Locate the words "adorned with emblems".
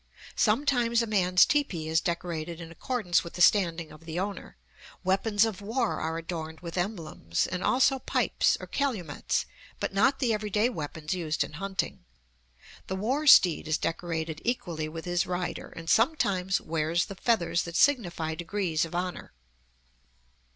6.17-7.45